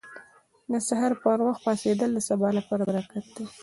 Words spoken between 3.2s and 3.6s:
دی.